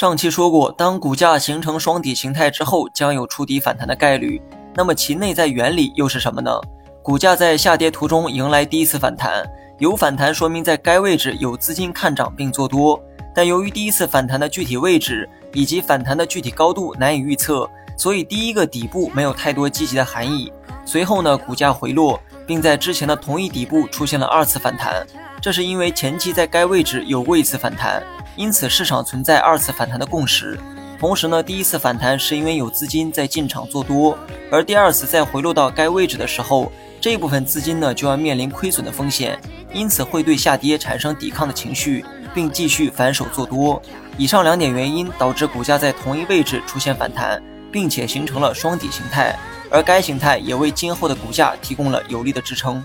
[0.00, 4.40] 上期说过，当股价形成双底形态之后，将有触底反弹的概率。
[4.74, 6.50] 那么其内在原理又是什么呢？
[7.02, 9.44] 股价在下跌途中迎来第一次反弹，
[9.78, 12.98] 有反弹说明在该位置有资金看涨并做多，
[13.34, 20.50] 但由于第一次反弹的具体位置以及反弹的具体高度难以预测，所以第一个底部没有太多积极的含义。
[20.86, 25.06] 随后呢，股价回落，并在之前的同一底部出现了二次反弹，
[25.40, 28.02] 这是因为前期在该位置有过一次反弹。
[28.36, 30.58] 因此，市场存在二次反弹的共识。
[30.98, 34.16] 同时呢，第一次反弹是因为有资金在进场做多，
[34.50, 39.38] 而第二次再回落到该位置的时候，这部分资金呢就要面临亏损的风险，
[39.72, 43.80] 因此会对下跌产生抵抗的情绪，并继续反手做多。
[44.18, 49.34] 以上两点原因导致股价在同一位置出现反弹，并且形成了双底形态，
[49.70, 52.84] 而该形态也为今后的股价提供了有力的支撑。